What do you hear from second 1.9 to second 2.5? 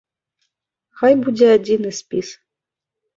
спіс.